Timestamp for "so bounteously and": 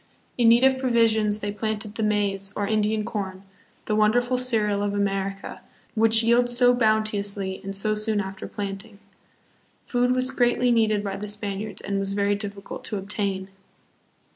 6.57-7.75